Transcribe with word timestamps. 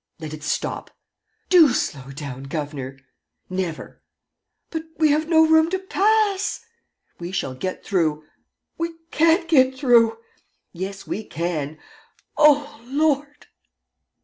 .""Let 0.19 0.33
it 0.33 0.41
stop!" 0.41 0.89
"Do 1.49 1.73
slow 1.73 2.09
down, 2.09 2.45
governor!" 2.45 2.97
"Never!" 3.51 4.01
"But 4.71 4.85
we 4.97 5.09
have 5.11 5.27
no 5.29 5.45
room 5.45 5.69
to 5.69 5.77
pass!" 5.77 6.65
"We 7.19 7.31
shall 7.31 7.53
get 7.53 7.85
through." 7.85 8.23
"We 8.79 8.95
can't 9.11 9.47
get 9.47 9.77
through." 9.77 10.17
"Yes, 10.73 11.05
we 11.05 11.23
can." 11.23 11.77
"Oh, 12.35 12.81
Lord!" 12.87 13.45